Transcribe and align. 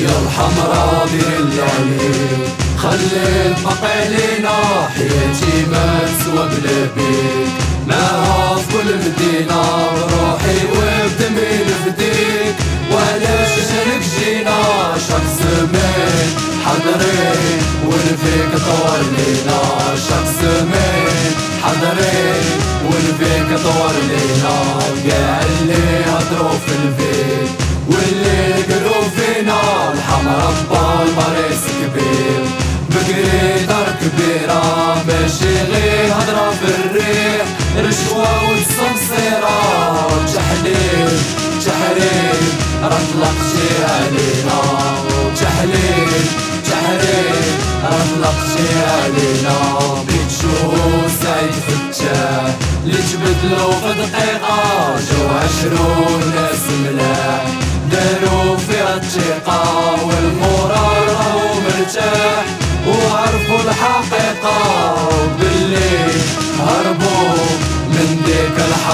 الحمراء 0.00 1.08
دير 1.12 1.38
اللي 1.40 1.66
خلي 2.78 3.46
البقع 3.46 3.94
لينا 4.08 4.56
حياتي 4.94 5.66
ما 5.70 5.98
تسوى 6.04 6.48
بلا 6.48 6.82
بيك 6.96 7.48
معها 7.88 8.56
في 8.56 8.72
كل 8.72 8.94
مدينة 8.96 9.62
بروحي 9.94 10.58
وبدمي 10.72 11.52
نفديك 11.68 12.54
وعلاش 12.92 13.50
شارك 13.68 14.02
جينا 14.18 14.62
شاك 15.08 15.22
سمين 15.38 16.28
حضري 16.64 17.28
ونفيك 17.86 18.52
طور 18.66 18.98
لينا 18.98 19.60
شاك 20.08 20.26
سمين 20.40 21.34
حضري 21.62 22.32
ونفيك 22.86 23.58
طور 23.64 23.92
لينا 24.08 24.58
قاع 25.10 25.40
بالماريس 31.62 31.72
كبير 31.80 32.44
بقري 32.90 33.66
دار 33.66 33.86
كبيرة 34.00 34.62
ماشي 35.06 35.54
غير 35.72 36.12
هضرة 36.12 36.50
في 36.50 36.64
الريح. 36.64 37.46
رشوة 37.78 38.48
والصمصيرة 38.48 39.60
تحليل 40.34 41.18
تحريم 41.66 42.42
راه 42.82 42.88
طلقتي 42.88 43.68
علينا 43.84 44.60
تحليل 45.40 46.24
تحريم 46.70 47.58
راه 47.84 48.04
طلقتي 48.16 48.68
علينا. 49.02 49.56
بيتشو 50.06 50.54
سعيد 51.22 51.52
فتاح 51.66 52.54
اللي 52.84 52.98
تبدلو 53.12 53.70
في 53.70 53.92
دقيقة؟ 53.98 54.60
جو 55.10 55.28
عشرون 55.28 56.22
ناس 56.34 56.64
ملاح 56.84 57.44
دارو 57.92 58.56
فيها 58.56 58.94
الثقة 58.96 59.61